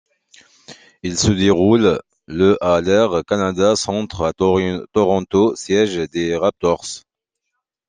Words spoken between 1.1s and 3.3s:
se déroule le à l'Air